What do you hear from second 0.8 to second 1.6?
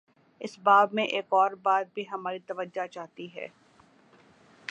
میں ایک اور